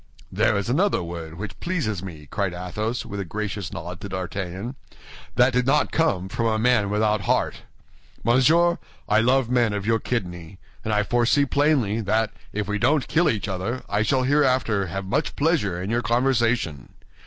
"There 0.31 0.57
is 0.57 0.67
another 0.67 1.03
word 1.03 1.35
which 1.35 1.59
pleases 1.59 2.01
me," 2.01 2.25
cried 2.31 2.55
Athos, 2.55 3.05
with 3.05 3.19
a 3.19 3.23
gracious 3.23 3.71
nod 3.71 4.01
to 4.01 4.09
D'Artagnan. 4.09 4.73
"That 5.35 5.53
did 5.53 5.67
not 5.67 5.91
come 5.91 6.27
from 6.27 6.47
a 6.47 6.57
man 6.57 6.89
without 6.89 7.19
a 7.19 7.23
heart. 7.25 7.57
Monsieur, 8.23 8.79
I 9.07 9.21
love 9.21 9.51
men 9.51 9.73
of 9.73 9.85
your 9.85 9.99
kidney; 9.99 10.57
and 10.83 10.91
I 10.91 11.03
foresee 11.03 11.45
plainly 11.45 12.01
that 12.01 12.31
if 12.51 12.67
we 12.67 12.79
don't 12.79 13.07
kill 13.07 13.29
each 13.29 13.47
other, 13.47 13.83
I 13.87 14.01
shall 14.01 14.23
hereafter 14.23 14.87
have 14.87 15.05
much 15.05 15.35
pleasure 15.35 15.79
in 15.79 15.91
your 15.91 16.01
conversation. 16.01 16.93